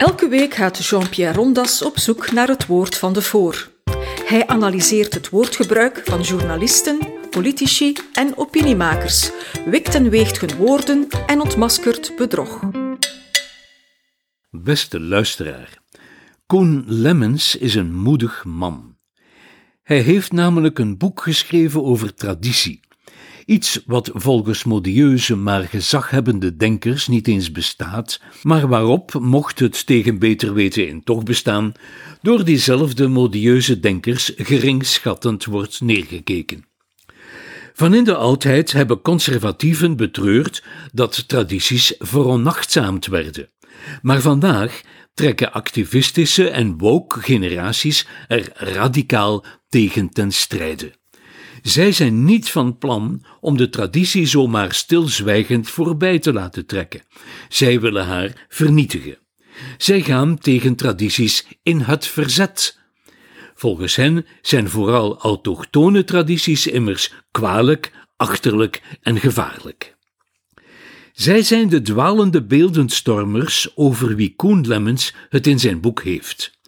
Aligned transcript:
Elke 0.00 0.28
week 0.28 0.54
gaat 0.54 0.84
Jean-Pierre 0.86 1.36
Rondas 1.36 1.82
op 1.82 1.98
zoek 1.98 2.32
naar 2.32 2.48
het 2.48 2.66
woord 2.66 2.96
van 2.96 3.12
de 3.12 3.22
voor. 3.22 3.70
Hij 4.24 4.46
analyseert 4.46 5.14
het 5.14 5.28
woordgebruik 5.28 6.02
van 6.04 6.20
journalisten, 6.20 6.98
politici 7.30 7.96
en 8.12 8.36
opiniemakers, 8.36 9.30
wikt 9.64 9.94
en 9.94 10.10
weegt 10.10 10.40
hun 10.40 10.56
woorden 10.56 11.08
en 11.26 11.40
ontmaskert 11.40 12.12
bedrog. 12.16 12.60
Beste 14.50 15.00
luisteraar, 15.00 15.78
Koen 16.46 16.84
Lemmens 16.86 17.56
is 17.56 17.74
een 17.74 17.94
moedig 17.94 18.44
man. 18.44 18.96
Hij 19.82 20.00
heeft 20.00 20.32
namelijk 20.32 20.78
een 20.78 20.98
boek 20.98 21.22
geschreven 21.22 21.84
over 21.84 22.14
traditie. 22.14 22.80
Iets 23.46 23.80
wat 23.86 24.10
volgens 24.12 24.64
modieuze 24.64 25.36
maar 25.36 25.62
gezaghebbende 25.62 26.56
denkers 26.56 27.08
niet 27.08 27.28
eens 27.28 27.52
bestaat, 27.52 28.20
maar 28.42 28.68
waarop, 28.68 29.14
mocht 29.20 29.58
het 29.58 29.86
tegen 29.86 30.18
beter 30.18 30.54
weten 30.54 30.88
in 30.88 31.04
toch 31.04 31.22
bestaan, 31.22 31.72
door 32.22 32.44
diezelfde 32.44 33.08
modieuze 33.08 33.80
denkers 33.80 34.32
geringschattend 34.36 35.44
wordt 35.44 35.80
neergekeken. 35.80 36.64
Van 37.72 37.94
in 37.94 38.04
de 38.04 38.14
oudheid 38.14 38.72
hebben 38.72 39.00
conservatieven 39.00 39.96
betreurd 39.96 40.64
dat 40.92 41.28
tradities 41.28 41.94
veronachtzaamd 41.98 43.06
werden. 43.06 43.48
Maar 44.02 44.20
vandaag 44.20 44.80
trekken 45.14 45.52
activistische 45.52 46.48
en 46.48 46.78
woke 46.78 47.20
generaties 47.20 48.06
er 48.28 48.52
radicaal 48.54 49.44
tegen 49.68 50.10
ten 50.10 50.32
strijde. 50.32 50.99
Zij 51.62 51.92
zijn 51.92 52.24
niet 52.24 52.50
van 52.50 52.78
plan 52.78 53.24
om 53.40 53.56
de 53.56 53.70
traditie 53.70 54.26
zomaar 54.26 54.74
stilzwijgend 54.74 55.68
voorbij 55.68 56.18
te 56.18 56.32
laten 56.32 56.66
trekken. 56.66 57.02
Zij 57.48 57.80
willen 57.80 58.06
haar 58.06 58.46
vernietigen. 58.48 59.18
Zij 59.78 60.00
gaan 60.00 60.38
tegen 60.38 60.74
tradities 60.74 61.46
in 61.62 61.80
het 61.80 62.06
verzet. 62.06 62.78
Volgens 63.54 63.96
hen 63.96 64.26
zijn 64.42 64.68
vooral 64.68 65.18
autochtone 65.18 66.04
tradities 66.04 66.66
immers 66.66 67.12
kwalijk, 67.30 67.92
achterlijk 68.16 68.82
en 69.02 69.20
gevaarlijk. 69.20 69.96
Zij 71.12 71.42
zijn 71.42 71.68
de 71.68 71.82
dwalende 71.82 72.42
beeldenstormers 72.42 73.76
over 73.76 74.16
wie 74.16 74.34
Koen 74.36 74.66
Lemmens 74.66 75.14
het 75.28 75.46
in 75.46 75.58
zijn 75.58 75.80
boek 75.80 76.02
heeft. 76.02 76.59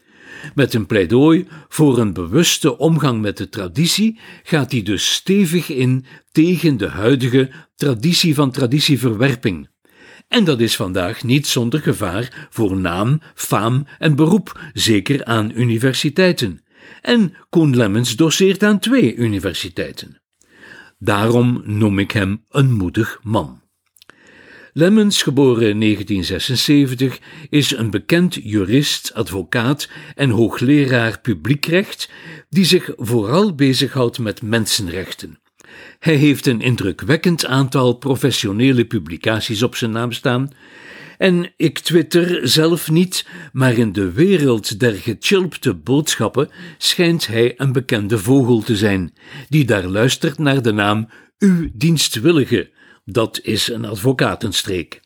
Met 0.55 0.75
een 0.75 0.87
pleidooi 0.87 1.47
voor 1.69 1.99
een 1.99 2.13
bewuste 2.13 2.79
omgang 2.79 3.21
met 3.21 3.37
de 3.37 3.49
traditie 3.49 4.19
gaat 4.43 4.73
hij 4.73 4.83
dus 4.83 5.13
stevig 5.13 5.69
in 5.69 6.05
tegen 6.33 6.77
de 6.77 6.89
huidige 6.89 7.51
traditie 7.77 8.35
van 8.35 8.51
traditieverwerping. 8.51 9.69
En 10.29 10.45
dat 10.45 10.61
is 10.61 10.77
vandaag 10.77 11.23
niet 11.23 11.47
zonder 11.47 11.81
gevaar 11.81 12.49
voor 12.51 12.77
naam, 12.77 13.21
faam 13.35 13.87
en 13.99 14.17
beroep, 14.17 14.61
zeker 14.73 15.25
aan 15.25 15.53
universiteiten. 15.55 16.63
En 17.01 17.35
Koen 17.49 17.77
Lemmens 17.77 18.17
doseert 18.17 18.63
aan 18.63 18.79
twee 18.79 19.15
universiteiten. 19.15 20.23
Daarom 20.99 21.63
noem 21.65 21.99
ik 21.99 22.11
hem 22.11 22.45
een 22.49 22.73
moedig 22.73 23.21
man. 23.23 23.62
Lemmens, 24.75 25.23
geboren 25.23 25.69
in 25.69 25.81
1976, 25.81 27.19
is 27.51 27.77
een 27.77 27.91
bekend 27.91 28.35
jurist, 28.43 29.15
advocaat 29.15 29.89
en 30.15 30.31
hoogleraar 30.31 31.21
publiekrecht 31.21 32.11
die 32.49 32.65
zich 32.65 32.91
vooral 32.97 33.55
bezighoudt 33.55 34.19
met 34.19 34.43
mensenrechten. 34.43 35.39
Hij 35.99 36.15
heeft 36.15 36.47
een 36.47 36.61
indrukwekkend 36.61 37.47
aantal 37.47 37.93
professionele 37.95 38.85
publicaties 38.85 39.63
op 39.63 39.77
zijn 39.77 39.91
naam 39.91 40.13
staan. 40.13 40.51
En 41.19 41.53
ik 41.57 41.79
twitter 41.79 42.49
zelf 42.49 42.91
niet, 42.91 43.27
maar 43.53 43.79
in 43.79 43.93
de 43.93 44.13
wereld 44.13 44.81
der 44.81 44.95
gechilpte 44.95 45.75
boodschappen 45.75 46.51
schijnt 46.79 47.27
hij 47.27 47.55
een 47.57 47.73
bekende 47.73 48.19
vogel 48.19 48.61
te 48.61 48.77
zijn, 48.77 49.13
die 49.49 49.65
daar 49.65 49.87
luistert 49.87 50.39
naar 50.39 50.63
de 50.63 50.73
naam 50.73 51.09
Uw 51.39 51.71
dienstwillige 51.73 52.71
dat 53.05 53.41
is 53.43 53.69
een 53.69 53.85
advocatenstreek. 53.85 55.01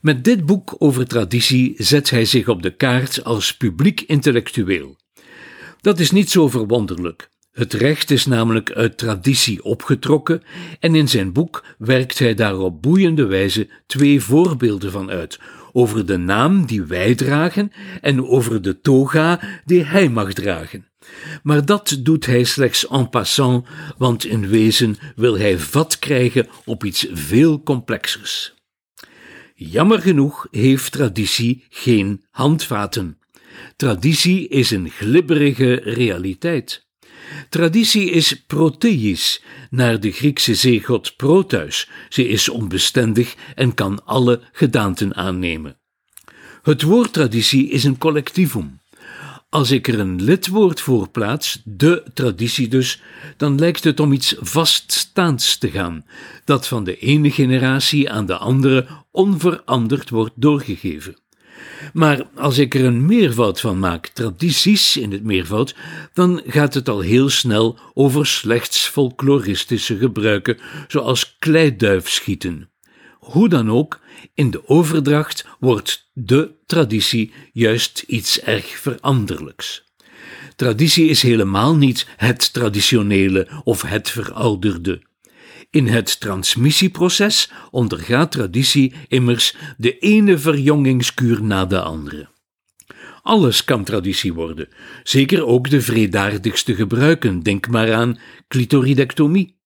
Met 0.00 0.24
dit 0.24 0.46
boek 0.46 0.74
over 0.78 1.06
traditie 1.06 1.74
zet 1.76 2.10
hij 2.10 2.24
zich 2.24 2.48
op 2.48 2.62
de 2.62 2.76
kaart 2.76 3.24
als 3.24 3.56
publiek 3.56 4.00
intellectueel. 4.00 4.96
Dat 5.80 5.98
is 5.98 6.10
niet 6.10 6.30
zo 6.30 6.48
verwonderlijk. 6.48 7.30
Het 7.52 7.72
recht 7.72 8.10
is 8.10 8.26
namelijk 8.26 8.72
uit 8.72 8.98
traditie 8.98 9.64
opgetrokken 9.64 10.42
en 10.80 10.94
in 10.94 11.08
zijn 11.08 11.32
boek 11.32 11.64
werkt 11.78 12.18
hij 12.18 12.34
daar 12.34 12.58
op 12.58 12.82
boeiende 12.82 13.26
wijze 13.26 13.68
twee 13.86 14.20
voorbeelden 14.20 14.90
van 14.90 15.10
uit, 15.10 15.38
over 15.72 16.06
de 16.06 16.16
naam 16.16 16.66
die 16.66 16.82
wij 16.82 17.14
dragen 17.14 17.72
en 18.00 18.26
over 18.26 18.62
de 18.62 18.80
toga 18.80 19.40
die 19.64 19.84
hij 19.84 20.08
mag 20.08 20.32
dragen. 20.32 20.86
Maar 21.42 21.64
dat 21.66 21.96
doet 22.00 22.26
hij 22.26 22.44
slechts 22.44 22.86
en 22.88 23.08
passant, 23.08 23.66
want 23.96 24.24
in 24.24 24.48
wezen 24.48 24.96
wil 25.16 25.38
hij 25.38 25.58
vat 25.58 25.98
krijgen 25.98 26.48
op 26.64 26.84
iets 26.84 27.06
veel 27.12 27.62
complexers. 27.62 28.54
Jammer 29.54 30.00
genoeg 30.00 30.46
heeft 30.50 30.92
traditie 30.92 31.64
geen 31.68 32.24
handvaten. 32.30 33.18
Traditie 33.76 34.48
is 34.48 34.70
een 34.70 34.90
glibberige 34.90 35.74
realiteit. 35.74 36.86
Traditie 37.48 38.10
is 38.10 38.42
proteisch, 38.46 39.40
naar 39.70 40.00
de 40.00 40.10
Griekse 40.10 40.54
zeegod 40.54 41.16
Proteus. 41.16 41.88
Ze 42.08 42.28
is 42.28 42.48
onbestendig 42.48 43.34
en 43.54 43.74
kan 43.74 44.04
alle 44.04 44.40
gedaanten 44.52 45.14
aannemen. 45.14 45.78
Het 46.62 46.82
woord 46.82 47.12
traditie 47.12 47.68
is 47.68 47.84
een 47.84 47.98
collectivum. 47.98 48.80
Als 49.50 49.70
ik 49.70 49.88
er 49.88 49.98
een 49.98 50.22
lidwoord 50.22 50.80
voor 50.80 51.08
plaats, 51.08 51.62
de 51.64 52.02
traditie 52.14 52.68
dus, 52.68 53.00
dan 53.36 53.58
lijkt 53.58 53.84
het 53.84 54.00
om 54.00 54.12
iets 54.12 54.34
vaststaands 54.40 55.58
te 55.58 55.70
gaan, 55.70 56.04
dat 56.44 56.66
van 56.66 56.84
de 56.84 56.98
ene 56.98 57.30
generatie 57.30 58.10
aan 58.10 58.26
de 58.26 58.36
andere 58.36 58.86
onveranderd 59.10 60.10
wordt 60.10 60.32
doorgegeven. 60.34 61.16
Maar 61.92 62.26
als 62.34 62.58
ik 62.58 62.74
er 62.74 62.84
een 62.84 63.06
meervoud 63.06 63.60
van 63.60 63.78
maak, 63.78 64.06
tradities 64.06 64.96
in 64.96 65.12
het 65.12 65.24
meervoud, 65.24 65.74
dan 66.12 66.42
gaat 66.46 66.74
het 66.74 66.88
al 66.88 67.00
heel 67.00 67.28
snel 67.28 67.78
over 67.94 68.26
slechts 68.26 68.86
folkloristische 68.86 69.96
gebruiken, 69.96 70.58
zoals 70.88 71.36
kleiduifschieten. 71.38 72.70
Hoe 73.18 73.48
dan 73.48 73.70
ook, 73.70 74.00
in 74.34 74.50
de 74.50 74.68
overdracht 74.68 75.46
wordt 75.58 76.10
de 76.12 76.54
traditie 76.66 77.32
juist 77.52 78.04
iets 78.06 78.40
erg 78.40 78.66
veranderlijks. 78.66 79.86
Traditie 80.56 81.08
is 81.08 81.22
helemaal 81.22 81.76
niet 81.76 82.06
het 82.16 82.52
traditionele 82.52 83.48
of 83.64 83.82
het 83.82 84.10
verouderde. 84.10 85.02
In 85.70 85.86
het 85.86 86.20
transmissieproces 86.20 87.50
ondergaat 87.70 88.32
traditie 88.32 88.94
immers 89.08 89.56
de 89.76 89.98
ene 89.98 90.38
verjongingskuur 90.38 91.42
na 91.42 91.64
de 91.64 91.80
andere. 91.80 92.28
Alles 93.22 93.64
kan 93.64 93.84
traditie 93.84 94.34
worden, 94.34 94.68
zeker 95.02 95.46
ook 95.46 95.70
de 95.70 95.80
vredaardigste 95.80 96.74
gebruiken, 96.74 97.42
denk 97.42 97.68
maar 97.68 97.94
aan 97.94 98.18
clitoridectomie. 98.48 99.57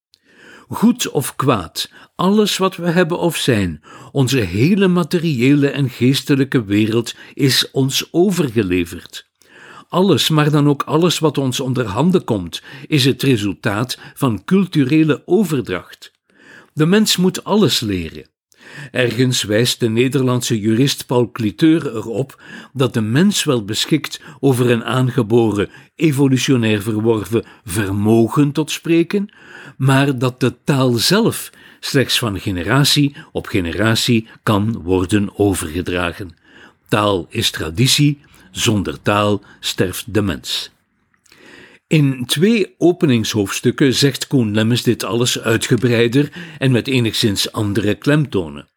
Goed 0.72 1.10
of 1.10 1.36
kwaad, 1.36 1.90
alles 2.14 2.56
wat 2.56 2.76
we 2.76 2.90
hebben 2.90 3.18
of 3.18 3.36
zijn, 3.36 3.82
onze 4.12 4.38
hele 4.38 4.88
materiële 4.88 5.68
en 5.68 5.90
geestelijke 5.90 6.64
wereld 6.64 7.14
is 7.34 7.70
ons 7.70 8.08
overgeleverd. 8.10 9.26
Alles, 9.88 10.28
maar 10.28 10.50
dan 10.50 10.68
ook 10.68 10.82
alles 10.82 11.18
wat 11.18 11.38
ons 11.38 11.60
onder 11.60 11.86
handen 11.86 12.24
komt, 12.24 12.62
is 12.86 13.04
het 13.04 13.22
resultaat 13.22 13.98
van 14.14 14.44
culturele 14.44 15.22
overdracht. 15.26 16.12
De 16.72 16.86
mens 16.86 17.16
moet 17.16 17.44
alles 17.44 17.80
leren. 17.80 18.31
Ergens 18.90 19.42
wijst 19.42 19.80
de 19.80 19.88
Nederlandse 19.88 20.60
jurist 20.60 21.06
Paul 21.06 21.30
Cliteur 21.30 21.96
erop 21.96 22.42
dat 22.72 22.94
de 22.94 23.00
mens 23.00 23.44
wel 23.44 23.64
beschikt 23.64 24.20
over 24.40 24.70
een 24.70 24.84
aangeboren, 24.84 25.70
evolutionair 25.96 26.82
verworven 26.82 27.44
vermogen 27.64 28.52
tot 28.52 28.70
spreken, 28.70 29.28
maar 29.76 30.18
dat 30.18 30.40
de 30.40 30.54
taal 30.64 30.92
zelf 30.92 31.50
slechts 31.80 32.18
van 32.18 32.40
generatie 32.40 33.16
op 33.32 33.46
generatie 33.46 34.28
kan 34.42 34.82
worden 34.82 35.38
overgedragen. 35.38 36.36
Taal 36.88 37.26
is 37.28 37.50
traditie, 37.50 38.20
zonder 38.50 39.02
taal 39.02 39.42
sterft 39.60 40.14
de 40.14 40.22
mens. 40.22 40.70
In 41.92 42.24
twee 42.26 42.74
openingshoofdstukken 42.78 43.94
zegt 43.94 44.26
Koen 44.26 44.54
Lemmens 44.54 44.82
dit 44.82 45.04
alles 45.04 45.40
uitgebreider 45.40 46.32
en 46.58 46.70
met 46.70 46.86
enigszins 46.86 47.52
andere 47.52 47.94
klemtonen. 47.94 48.68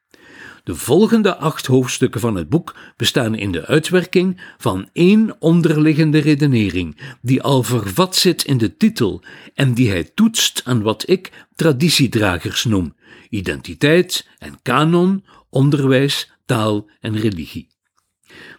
De 0.63 0.75
volgende 0.75 1.35
acht 1.35 1.65
hoofdstukken 1.65 2.21
van 2.21 2.35
het 2.35 2.49
boek 2.49 2.75
bestaan 2.97 3.35
in 3.35 3.51
de 3.51 3.65
uitwerking 3.65 4.41
van 4.57 4.89
één 4.93 5.41
onderliggende 5.41 6.17
redenering, 6.19 7.15
die 7.21 7.41
al 7.41 7.63
vervat 7.63 8.15
zit 8.15 8.43
in 8.43 8.57
de 8.57 8.77
titel 8.77 9.23
en 9.53 9.73
die 9.73 9.89
hij 9.89 10.03
toetst 10.03 10.61
aan 10.65 10.81
wat 10.81 11.09
ik 11.09 11.31
traditiedragers 11.55 12.63
noem: 12.63 12.95
identiteit 13.29 14.27
en 14.37 14.59
kanon, 14.61 15.25
onderwijs, 15.49 16.31
taal 16.45 16.89
en 16.99 17.19
religie. 17.19 17.67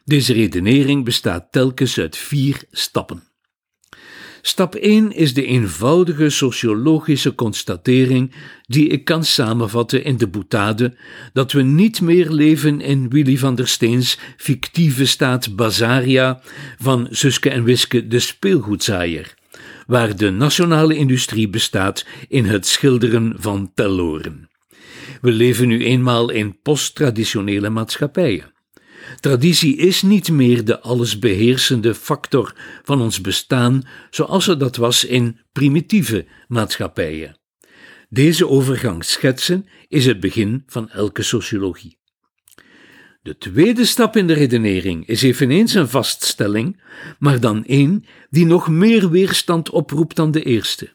Deze 0.05 0.33
redenering 0.33 1.05
bestaat 1.05 1.53
telkens 1.53 1.99
uit 1.99 2.17
vier 2.17 2.65
stappen. 2.71 3.35
Stap 4.47 4.75
1 4.75 5.13
is 5.13 5.35
de 5.35 5.45
eenvoudige 5.47 6.31
sociologische 6.31 7.35
constatering 7.35 8.33
die 8.67 8.89
ik 8.89 9.05
kan 9.05 9.25
samenvatten 9.25 10.05
in 10.05 10.17
de 10.17 10.29
boutade 10.29 10.95
dat 11.33 11.53
we 11.53 11.63
niet 11.63 12.01
meer 12.01 12.31
leven 12.31 12.81
in 12.81 13.09
Willy 13.09 13.39
van 13.39 13.55
der 13.55 13.69
Steens 13.69 14.19
fictieve 14.37 15.07
staat 15.07 15.57
Bazaria 15.57 16.41
van 16.79 17.07
Suske 17.11 17.51
en 17.51 17.65
Wiske 17.65 18.07
de 18.07 18.19
speelgoedzaaier, 18.19 19.35
waar 19.87 20.17
de 20.17 20.31
nationale 20.31 20.97
industrie 20.97 21.49
bestaat 21.49 22.07
in 22.29 22.45
het 22.45 22.67
schilderen 22.67 23.35
van 23.39 23.71
telloren. 23.75 24.49
We 25.21 25.31
leven 25.31 25.69
nu 25.69 25.85
eenmaal 25.85 26.31
in 26.31 26.59
posttraditionele 26.63 27.71
maatschappijen. 27.71 28.55
Traditie 29.27 29.77
is 29.77 30.03
niet 30.03 30.31
meer 30.31 30.65
de 30.65 30.81
allesbeheersende 30.81 31.95
factor 31.95 32.55
van 32.83 33.01
ons 33.01 33.21
bestaan 33.21 33.83
zoals 34.11 34.47
het 34.47 34.61
dat 34.61 34.77
was 34.77 35.05
in 35.05 35.39
primitieve 35.53 36.27
maatschappijen. 36.49 37.39
Deze 38.09 38.49
overgang 38.49 39.05
schetsen 39.05 39.67
is 39.89 40.07
het 40.07 40.21
begin 40.21 40.63
van 40.67 40.91
elke 40.91 41.23
sociologie. 41.23 41.99
De 43.23 43.39
tweede 43.39 43.85
stap 43.85 44.17
in 44.17 44.27
de 44.27 44.33
redenering 44.33 45.07
is 45.07 45.23
eveneens 45.23 45.75
een 45.75 45.89
vaststelling, 45.89 46.83
maar 47.19 47.41
dan 47.41 47.65
één 47.65 48.05
die 48.31 48.47
nog 48.47 48.69
meer 48.69 49.11
weerstand 49.11 49.71
oproept 49.71 50.17
dan 50.17 50.31
de 50.31 50.43
eerste. 50.43 50.93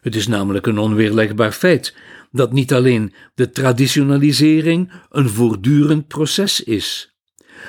Het 0.00 0.16
is 0.16 0.26
namelijk 0.26 0.66
een 0.66 0.78
onweerlegbaar 0.78 1.52
feit 1.52 1.96
dat 2.30 2.52
niet 2.52 2.72
alleen 2.72 3.12
de 3.34 3.50
traditionalisering 3.50 4.92
een 5.10 5.28
voortdurend 5.28 6.06
proces 6.06 6.62
is. 6.62 7.10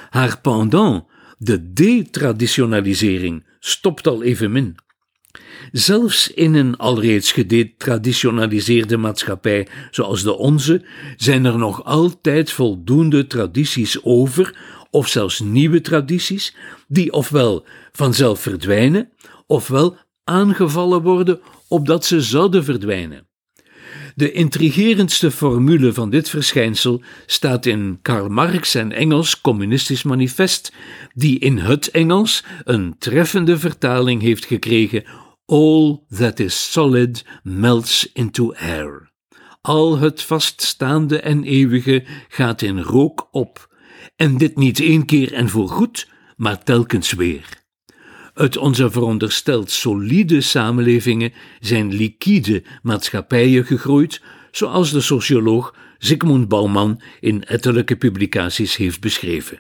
Haar 0.10 0.42
pendant, 0.42 1.04
de 1.38 1.74
detraditionalisering, 1.74 3.46
stopt 3.60 4.08
al 4.08 4.24
evenmin. 4.24 4.76
Zelfs 5.72 6.32
in 6.32 6.54
een 6.54 6.78
alreeds 6.78 7.32
gedetraditionaliseerde 7.32 8.98
maatschappij 8.98 9.68
zoals 9.92 10.24
de 10.24 10.38
onze 10.38 10.86
zijn 11.16 11.46
er 11.46 11.58
nog 11.58 11.84
altijd 11.86 12.52
voldoende 12.52 13.28
tradities 13.28 14.04
over, 14.04 14.58
of 14.90 15.08
zelfs 15.08 15.40
nieuwe 15.40 15.82
tradities, 15.82 16.56
die 16.88 17.12
ofwel 17.12 17.66
vanzelf 17.92 18.40
verdwijnen, 18.40 19.10
ofwel 19.48 19.98
aangevallen 20.24 21.02
worden 21.02 21.40
opdat 21.68 22.06
ze 22.06 22.22
zouden 22.22 22.64
verdwijnen. 22.64 23.30
De 24.16 24.32
intrigerendste 24.32 25.32
formule 25.32 25.94
van 25.94 26.10
dit 26.10 26.30
verschijnsel 26.30 27.02
staat 27.26 27.66
in 27.66 28.00
Karl 28.02 28.30
Marx 28.30 28.76
en 28.76 28.92
Engels 28.92 29.42
Communistisch 29.42 30.04
Manifest, 30.04 30.74
die 31.14 31.40
in 31.40 31.58
het 31.58 31.92
Engels 31.92 32.44
een 32.64 32.96
treffende 32.98 33.60
vertaling 33.60 34.22
heeft 34.22 34.46
gekregen: 34.46 35.04
All 35.46 36.00
that 36.18 36.40
is 36.40 36.72
solid 36.72 37.26
melts 37.44 38.12
into 38.14 38.54
air. 38.54 39.12
Al 39.62 39.98
het 39.98 40.22
vaststaande 40.22 41.20
en 41.20 41.44
eeuwige 41.44 42.04
gaat 42.28 42.62
in 42.62 42.80
rook 42.80 43.28
op, 43.32 43.70
en 44.16 44.38
dit 44.38 44.58
niet 44.58 44.80
één 44.80 45.06
keer 45.06 45.34
en 45.34 45.50
voorgoed, 45.50 46.08
maar 46.36 46.64
telkens 46.64 47.12
weer. 47.12 47.61
Uit 48.42 48.58
onze 48.58 48.92
verondersteld 48.92 49.72
solide 49.72 50.42
samenlevingen 50.42 51.34
zijn 51.60 51.94
liquide 51.94 52.64
maatschappijen 52.82 53.66
gegroeid, 53.66 54.22
zoals 54.52 54.92
de 54.92 55.02
socioloog 55.02 55.76
Zygmunt 55.98 56.48
Bauman 56.48 57.02
in 57.20 57.44
ettelijke 57.44 57.96
publicaties 57.96 58.76
heeft 58.76 59.00
beschreven. 59.00 59.60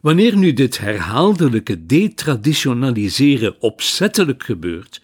Wanneer 0.00 0.36
nu 0.36 0.52
dit 0.52 0.78
herhaaldelijke 0.78 1.86
detraditionaliseren 1.86 3.60
opzettelijk 3.60 4.42
gebeurt, 4.42 5.02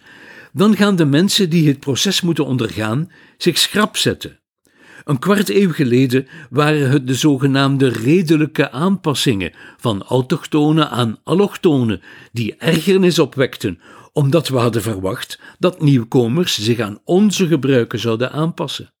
dan 0.51 0.75
gaan 0.75 0.95
de 0.95 1.05
mensen 1.05 1.49
die 1.49 1.67
het 1.67 1.79
proces 1.79 2.21
moeten 2.21 2.45
ondergaan 2.45 3.11
zich 3.37 3.57
schrap 3.57 3.97
zetten 3.97 4.42
een 5.05 5.19
kwart 5.19 5.49
eeuw 5.49 5.71
geleden 5.71 6.27
waren 6.49 6.89
het 6.89 7.07
de 7.07 7.13
zogenaamde 7.13 7.87
redelijke 7.87 8.71
aanpassingen 8.71 9.51
van 9.77 10.03
autochtonen 10.03 10.89
aan 10.89 11.17
allochtonen 11.23 12.01
die 12.31 12.55
ergernis 12.55 13.19
opwekten, 13.19 13.79
omdat 14.13 14.47
we 14.47 14.57
hadden 14.57 14.81
verwacht 14.81 15.39
dat 15.59 15.81
nieuwkomers 15.81 16.59
zich 16.59 16.79
aan 16.79 16.99
onze 17.03 17.47
gebruiken 17.47 17.99
zouden 17.99 18.31
aanpassen. 18.31 18.93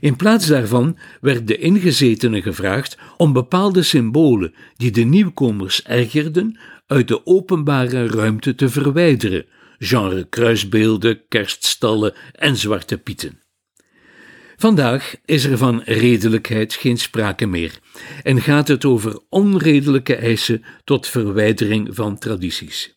In 0.00 0.16
plaats 0.16 0.46
daarvan 0.46 0.98
werd 1.20 1.46
de 1.46 1.58
ingezetenen 1.58 2.42
gevraagd 2.42 2.98
om 3.16 3.32
bepaalde 3.32 3.82
symbolen 3.82 4.54
die 4.76 4.90
de 4.90 5.02
nieuwkomers 5.02 5.82
ergerden 5.82 6.58
uit 6.86 7.08
de 7.08 7.26
openbare 7.26 8.06
ruimte 8.06 8.54
te 8.54 8.68
verwijderen, 8.68 9.44
genre 9.78 10.28
kruisbeelden, 10.28 11.20
kerststallen 11.28 12.14
en 12.32 12.56
zwarte 12.56 12.98
pieten. 12.98 13.45
Vandaag 14.56 15.14
is 15.24 15.44
er 15.44 15.58
van 15.58 15.82
redelijkheid 15.84 16.74
geen 16.74 16.96
sprake 16.96 17.46
meer 17.46 17.78
en 18.22 18.40
gaat 18.40 18.68
het 18.68 18.84
over 18.84 19.20
onredelijke 19.28 20.14
eisen 20.14 20.64
tot 20.84 21.06
verwijdering 21.06 21.88
van 21.90 22.18
tradities. 22.18 22.94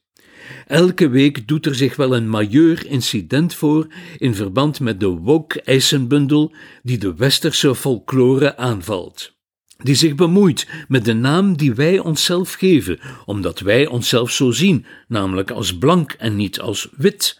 Elke 0.68 1.10
week 1.10 1.48
doet 1.48 1.66
er 1.66 1.76
zich 1.76 1.96
wel 1.96 2.16
een 2.16 2.30
majeur 2.30 2.86
incident 2.86 3.54
voor 3.54 3.88
in 4.18 4.36
verband 4.36 4.80
met 4.80 5.00
de 5.00 5.08
woke-eisenbundel 5.08 6.54
die 6.84 6.98
de 6.98 7.16
westerse 7.16 7.76
folklore 7.76 8.58
aanvalt. 8.58 9.38
Die 9.84 9.96
zich 9.96 10.16
bemoeit 10.16 10.68
met 10.88 11.06
de 11.06 11.14
naam 11.14 11.58
die 11.58 11.74
wij 11.74 12.00
onszelf 12.00 12.54
geven, 12.54 13.00
omdat 13.26 13.60
wij 13.60 13.88
onszelf 13.88 14.32
zo 14.32 14.52
zien, 14.52 14.86
namelijk 15.08 15.52
als 15.52 15.78
blank 15.78 16.12
en 16.12 16.36
niet 16.36 16.60
als 16.60 16.90
wit 16.98 17.39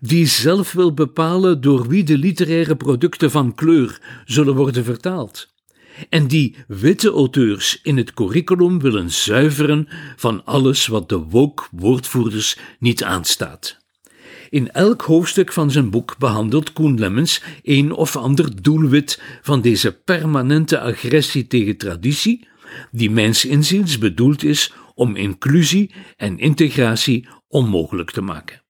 die 0.00 0.26
zelf 0.26 0.72
wil 0.72 0.94
bepalen 0.94 1.60
door 1.60 1.88
wie 1.88 2.04
de 2.04 2.18
literaire 2.18 2.76
producten 2.76 3.30
van 3.30 3.54
kleur 3.54 4.00
zullen 4.24 4.54
worden 4.54 4.84
vertaald. 4.84 5.48
En 6.08 6.26
die 6.26 6.56
witte 6.66 7.10
auteurs 7.10 7.80
in 7.82 7.96
het 7.96 8.14
curriculum 8.14 8.80
willen 8.80 9.10
zuiveren 9.10 9.88
van 10.16 10.44
alles 10.44 10.86
wat 10.86 11.08
de 11.08 11.18
woke-woordvoerders 11.18 12.58
niet 12.78 13.04
aanstaat. 13.04 13.78
In 14.50 14.72
elk 14.72 15.02
hoofdstuk 15.02 15.52
van 15.52 15.70
zijn 15.70 15.90
boek 15.90 16.18
behandelt 16.18 16.72
Koen 16.72 16.98
Lemmens 16.98 17.42
een 17.62 17.92
of 17.92 18.16
ander 18.16 18.62
doelwit 18.62 19.22
van 19.42 19.60
deze 19.60 19.92
permanente 19.92 20.80
agressie 20.80 21.46
tegen 21.46 21.76
traditie, 21.76 22.48
die 22.90 23.10
mijns 23.10 23.44
inziens 23.44 23.98
bedoeld 23.98 24.44
is 24.44 24.72
om 24.94 25.16
inclusie 25.16 25.90
en 26.16 26.38
integratie 26.38 27.28
onmogelijk 27.48 28.10
te 28.10 28.20
maken. 28.20 28.62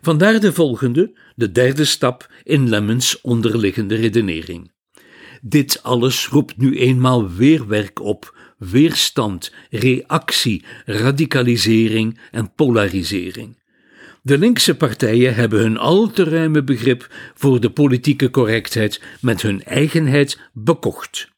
Vandaar 0.00 0.40
de 0.40 0.52
volgende, 0.52 1.18
de 1.36 1.52
derde 1.52 1.84
stap 1.84 2.32
in 2.42 2.68
Lemmens 2.68 3.20
onderliggende 3.20 3.94
redenering. 3.94 4.70
Dit 5.42 5.82
alles 5.82 6.28
roept 6.28 6.56
nu 6.56 6.78
eenmaal 6.78 7.30
weerwerk 7.30 8.00
op, 8.00 8.36
weerstand, 8.58 9.52
reactie, 9.70 10.64
radicalisering 10.84 12.18
en 12.30 12.54
polarisering. 12.54 13.60
De 14.22 14.38
linkse 14.38 14.76
partijen 14.76 15.34
hebben 15.34 15.58
hun 15.60 15.76
al 15.76 16.10
te 16.10 16.24
ruime 16.24 16.62
begrip 16.62 17.14
voor 17.34 17.60
de 17.60 17.70
politieke 17.70 18.30
correctheid 18.30 19.00
met 19.20 19.42
hun 19.42 19.64
eigenheid 19.64 20.38
bekocht. 20.52 21.30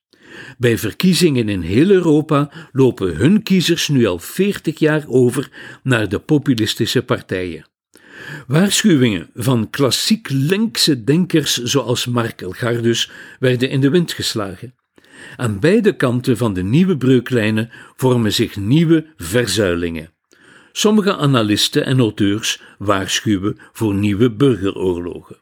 Bij 0.59 0.79
verkiezingen 0.79 1.49
in 1.49 1.61
heel 1.61 1.91
Europa 1.91 2.51
lopen 2.73 3.17
hun 3.17 3.43
kiezers 3.43 3.89
nu 3.89 4.07
al 4.07 4.19
veertig 4.19 4.79
jaar 4.79 5.05
over 5.07 5.51
naar 5.83 6.09
de 6.09 6.19
populistische 6.19 7.03
partijen. 7.03 7.65
Waarschuwingen 8.47 9.31
van 9.35 9.71
klassiek 9.71 10.29
linkse 10.31 11.05
denkers 11.05 11.63
zoals 11.63 12.07
Mark 12.07 12.43
Elgardus 12.43 13.11
werden 13.39 13.71
in 13.71 13.81
de 13.81 13.91
wind 13.91 14.13
geslagen. 14.13 14.75
Aan 15.37 15.61
beide 15.61 15.97
kanten 15.97 16.37
van 16.37 16.55
de 16.55 16.63
nieuwe 16.63 16.97
breuklijnen 16.97 17.71
vormen 17.97 18.33
zich 18.33 18.57
nieuwe 18.57 19.07
verzuilingen. 19.17 20.13
Sommige 20.73 21.17
analisten 21.17 21.85
en 21.85 21.99
auteurs 21.99 22.63
waarschuwen 22.79 23.59
voor 23.73 23.95
nieuwe 23.95 24.31
burgeroorlogen. 24.31 25.37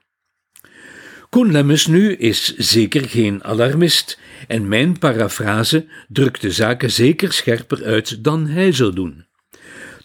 Koen 1.29 1.53
Lemmens 1.53 1.87
nu 1.87 2.15
is 2.15 2.57
zeker 2.57 3.09
geen 3.09 3.45
alarmist 3.45 4.19
en 4.49 4.69
mijn 4.69 4.99
parafrase 4.99 5.87
drukt 6.09 6.41
de 6.41 6.51
zaken 6.51 6.91
zeker 6.91 7.33
scherper 7.33 7.85
uit 7.85 8.25
dan 8.25 8.47
hij 8.47 8.73
zou 8.73 8.93
doen. 8.95 9.27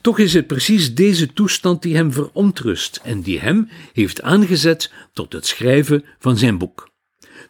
Toch 0.01 0.19
is 0.19 0.33
het 0.33 0.47
precies 0.47 0.95
deze 0.95 1.33
toestand 1.33 1.81
die 1.81 1.95
hem 1.95 2.13
verontrust 2.13 2.99
en 3.03 3.21
die 3.21 3.39
hem 3.39 3.69
heeft 3.93 4.21
aangezet 4.21 4.91
tot 5.13 5.33
het 5.33 5.45
schrijven 5.45 6.03
van 6.19 6.37
zijn 6.37 6.57
boek. 6.57 6.89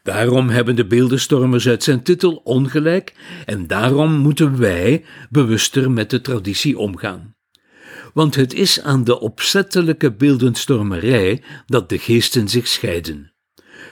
Daarom 0.03 0.49
hebben 0.49 0.75
de 0.75 0.85
beeldenstormers 0.85 1.67
uit 1.67 1.83
zijn 1.83 2.03
titel 2.03 2.41
ongelijk 2.43 3.13
en 3.45 3.67
daarom 3.67 4.11
moeten 4.11 4.57
wij 4.57 5.05
bewuster 5.29 5.91
met 5.91 6.09
de 6.09 6.21
traditie 6.21 6.77
omgaan. 6.77 7.35
Want 8.13 8.35
het 8.35 8.53
is 8.53 8.81
aan 8.81 9.03
de 9.03 9.19
opzettelijke 9.19 10.13
beeldenstormerij 10.13 11.43
dat 11.65 11.89
de 11.89 11.97
geesten 11.97 12.47
zich 12.47 12.67
scheiden. 12.67 13.31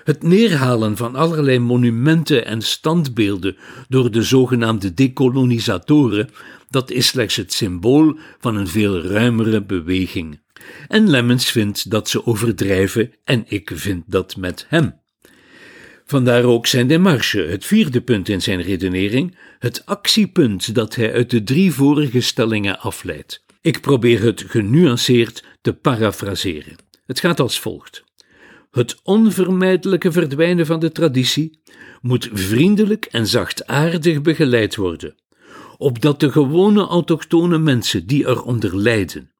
Het 0.05 0.24
neerhalen 0.24 0.97
van 0.97 1.15
allerlei 1.15 1.59
monumenten 1.59 2.45
en 2.45 2.62
standbeelden 2.62 3.57
door 3.88 4.12
de 4.12 4.21
zogenaamde 4.21 4.93
decolonisatoren, 4.93 6.29
dat 6.69 6.91
is 6.91 7.07
slechts 7.07 7.35
het 7.35 7.53
symbool 7.53 8.17
van 8.39 8.55
een 8.55 8.67
veel 8.67 9.01
ruimere 9.01 9.63
beweging. 9.63 10.41
En 10.88 11.09
Lemmens 11.09 11.51
vindt 11.51 11.89
dat 11.89 12.09
ze 12.09 12.25
overdrijven 12.25 13.12
en 13.24 13.43
ik 13.47 13.71
vind 13.74 14.03
dat 14.07 14.35
met 14.35 14.65
hem. 14.69 15.00
Vandaar 16.05 16.43
ook 16.43 16.67
zijn 16.67 16.88
demarche, 16.88 17.41
het 17.41 17.65
vierde 17.65 18.01
punt 18.01 18.29
in 18.29 18.41
zijn 18.41 18.62
redenering, 18.62 19.38
het 19.59 19.85
actiepunt 19.85 20.75
dat 20.75 20.95
hij 20.95 21.13
uit 21.13 21.29
de 21.29 21.43
drie 21.43 21.71
vorige 21.71 22.21
stellingen 22.21 22.79
afleidt. 22.79 23.43
Ik 23.62 23.81
probeer 23.81 24.21
het 24.21 24.43
genuanceerd 24.47 25.43
te 25.62 25.74
parafraseren. 25.74 26.75
Het 27.05 27.19
gaat 27.19 27.39
als 27.39 27.59
volgt. 27.59 28.04
Het 28.75 29.00
onvermijdelijke 29.03 30.12
verdwijnen 30.12 30.65
van 30.65 30.79
de 30.79 30.91
traditie 30.91 31.60
moet 32.01 32.29
vriendelijk 32.34 33.05
en 33.05 33.27
zachtaardig 33.27 34.22
begeleid 34.22 34.75
worden, 34.75 35.15
opdat 35.77 36.20
de 36.20 36.32
gewone 36.32 36.82
autochtone 36.82 37.58
mensen 37.58 38.08
die 38.08 38.27
eronder 38.27 38.77
lijden, 38.77 39.32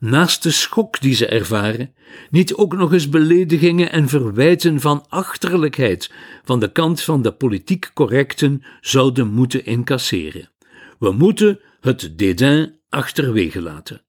naast 0.00 0.42
de 0.42 0.50
schok 0.50 1.00
die 1.00 1.14
ze 1.14 1.26
ervaren, 1.26 1.94
niet 2.30 2.54
ook 2.54 2.76
nog 2.76 2.92
eens 2.92 3.08
beledigingen 3.08 3.92
en 3.92 4.08
verwijten 4.08 4.80
van 4.80 5.04
achterlijkheid 5.08 6.12
van 6.44 6.60
de 6.60 6.72
kant 6.72 7.00
van 7.00 7.22
de 7.22 7.32
politiek 7.32 7.90
correcten 7.94 8.62
zouden 8.80 9.28
moeten 9.28 9.64
incasseren. 9.64 10.50
We 10.98 11.12
moeten 11.12 11.60
het 11.80 12.12
dédain 12.16 12.78
achterwege 12.88 13.62
laten. 13.62 14.02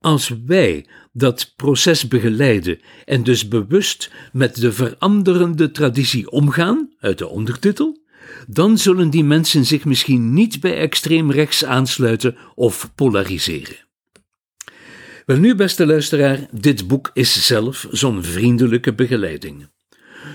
Als 0.00 0.32
wij 0.46 0.86
dat 1.12 1.52
proces 1.56 2.08
begeleiden 2.08 2.80
en 3.04 3.22
dus 3.22 3.48
bewust 3.48 4.10
met 4.32 4.60
de 4.60 4.72
veranderende 4.72 5.70
traditie 5.70 6.30
omgaan, 6.30 6.90
uit 6.98 7.18
de 7.18 7.28
ondertitel, 7.28 8.00
dan 8.48 8.78
zullen 8.78 9.10
die 9.10 9.24
mensen 9.24 9.64
zich 9.64 9.84
misschien 9.84 10.34
niet 10.34 10.60
bij 10.60 10.76
extreem 10.76 11.30
rechts 11.30 11.64
aansluiten 11.64 12.36
of 12.54 12.92
polariseren. 12.94 13.76
Wel 15.26 15.36
nu, 15.36 15.54
beste 15.54 15.86
luisteraar, 15.86 16.46
dit 16.50 16.86
boek 16.86 17.10
is 17.12 17.46
zelf 17.46 17.86
zo'n 17.90 18.22
vriendelijke 18.22 18.94
begeleiding. 18.94 19.68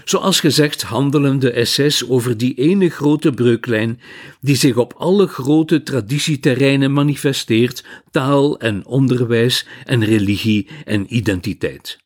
Zoals 0.05 0.39
gezegd 0.39 0.81
handelen 0.81 1.39
de 1.39 1.51
essays 1.51 2.09
over 2.09 2.37
die 2.37 2.53
ene 2.53 2.89
grote 2.89 3.31
breuklijn 3.31 3.99
die 4.41 4.55
zich 4.55 4.77
op 4.77 4.93
alle 4.97 5.27
grote 5.27 5.83
traditieterreinen 5.83 6.93
manifesteert: 6.93 7.83
taal 8.11 8.59
en 8.59 8.85
onderwijs 8.85 9.65
en 9.83 10.05
religie 10.05 10.67
en 10.85 11.15
identiteit. 11.15 11.99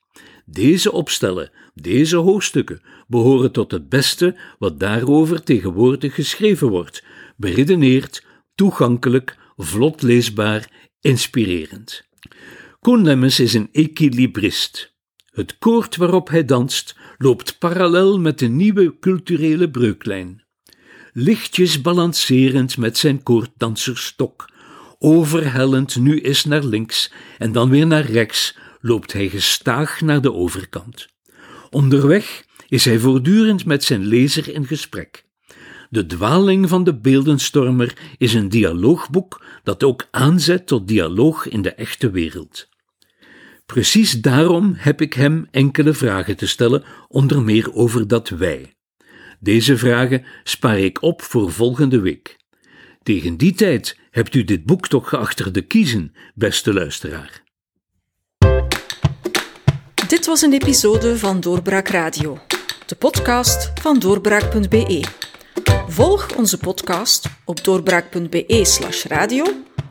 Deze 0.46 0.92
opstellen, 0.92 1.52
deze 1.74 2.16
hoofdstukken, 2.16 2.82
behoren 3.08 3.52
tot 3.52 3.72
het 3.72 3.90
beste 3.90 4.36
wat 4.60 4.80
daarover 4.80 5.44
tegenwoordig 5.44 6.16
geschreven 6.16 6.70
wordt, 6.70 7.04
beredeneerd, 7.38 8.26
toegankelijk, 8.56 9.38
vlot 9.58 10.02
leesbaar, 10.02 10.70
inspirerend. 11.02 12.04
Koen 12.80 13.24
is 13.24 13.54
een 13.54 13.70
equilibrist. 13.72 14.91
Het 15.32 15.58
koord 15.58 15.96
waarop 15.96 16.30
hij 16.30 16.46
danst 16.46 16.96
loopt 17.18 17.58
parallel 17.58 18.20
met 18.20 18.40
de 18.40 18.48
nieuwe 18.48 19.00
culturele 19.00 19.70
breuklijn. 19.70 20.44
Lichtjes 21.14 21.82
balancerend 21.82 22.78
met 22.78 22.98
zijn 22.98 23.24
koorddanserstok, 23.24 24.50
overhellend 25.00 25.96
nu 26.00 26.22
eens 26.22 26.46
naar 26.46 26.64
links 26.64 27.12
en 27.38 27.52
dan 27.52 27.70
weer 27.70 27.88
naar 27.88 28.06
rechts, 28.06 28.58
loopt 28.82 29.14
hij 29.14 29.30
gestaag 29.30 30.02
naar 30.02 30.22
de 30.22 30.34
overkant. 30.34 31.08
Onderweg 31.70 32.46
is 32.68 32.86
hij 32.86 33.00
voortdurend 33.00 33.66
met 33.66 33.84
zijn 33.84 34.06
lezer 34.06 34.54
in 34.54 34.66
gesprek. 34.66 35.26
De 35.90 36.06
dwaling 36.06 36.70
van 36.70 36.84
de 36.84 37.00
beeldenstormer 37.00 37.98
is 38.18 38.34
een 38.34 38.50
dialoogboek 38.50 39.46
dat 39.64 39.84
ook 39.84 40.08
aanzet 40.12 40.68
tot 40.68 40.88
dialoog 40.88 41.48
in 41.48 41.62
de 41.62 41.74
echte 41.74 42.10
wereld. 42.10 42.70
Precies 43.72 44.22
daarom 44.22 44.74
heb 44.78 45.01
ik 45.01 45.13
hem 45.13 45.48
enkele 45.51 45.94
vragen 45.94 46.38
te 46.38 46.48
stellen, 46.48 46.84
onder 47.08 47.42
meer 47.42 47.74
over 47.74 48.08
dat 48.08 48.30
wij. 48.30 48.74
Deze 49.40 49.78
vragen 49.78 50.25
spaar 50.44 50.80
ik 50.80 51.01
op 51.01 51.22
voor 51.22 51.51
volgende 51.51 52.00
week. 52.00 52.38
Tegen 53.04 53.38
die 53.38 53.54
tijd 53.54 53.98
hebt 54.10 54.36
u 54.36 54.44
dit 54.44 54.66
boek 54.66 54.88
toch 54.88 55.10
geachter 55.10 55.51
de 55.51 55.62
kiezen, 55.62 56.13
beste 56.36 56.74
luisteraar. 56.74 57.44
Dit 60.08 60.25
was 60.25 60.42
een 60.42 60.54
episode 60.54 61.18
van 61.18 61.40
Doorbraak 61.40 61.88
Radio, 61.88 62.40
de 62.86 62.96
podcast 62.96 63.72
van 63.82 64.00
doorbraak.be. 64.00 65.04
Volg 65.88 66.36
onze 66.36 66.58
podcast 66.58 67.25
op 67.46 67.63
doorbraak.be/radio 67.63 69.46